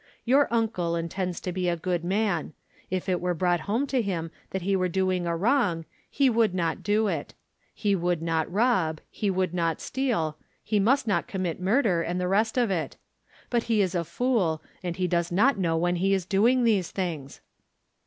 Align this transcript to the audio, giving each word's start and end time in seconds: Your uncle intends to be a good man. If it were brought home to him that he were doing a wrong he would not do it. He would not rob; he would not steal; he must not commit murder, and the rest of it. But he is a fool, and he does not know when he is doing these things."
Your 0.25 0.51
uncle 0.51 0.95
intends 0.95 1.39
to 1.41 1.51
be 1.51 1.69
a 1.69 1.77
good 1.77 2.03
man. 2.03 2.53
If 2.89 3.07
it 3.07 3.21
were 3.21 3.35
brought 3.35 3.59
home 3.69 3.85
to 3.85 4.01
him 4.01 4.31
that 4.49 4.63
he 4.63 4.75
were 4.75 4.89
doing 4.89 5.27
a 5.27 5.35
wrong 5.37 5.85
he 6.09 6.27
would 6.27 6.55
not 6.55 6.81
do 6.81 7.05
it. 7.07 7.35
He 7.71 7.93
would 7.95 8.19
not 8.19 8.51
rob; 8.51 8.99
he 9.11 9.29
would 9.29 9.53
not 9.53 9.79
steal; 9.79 10.37
he 10.63 10.79
must 10.79 11.05
not 11.05 11.27
commit 11.27 11.61
murder, 11.61 12.01
and 12.01 12.19
the 12.19 12.27
rest 12.27 12.57
of 12.57 12.71
it. 12.71 12.97
But 13.51 13.65
he 13.65 13.79
is 13.79 13.93
a 13.93 14.03
fool, 14.03 14.63
and 14.81 14.95
he 14.95 15.07
does 15.07 15.31
not 15.31 15.59
know 15.59 15.77
when 15.77 15.97
he 15.97 16.15
is 16.15 16.25
doing 16.25 16.63
these 16.63 16.89
things." 16.89 17.39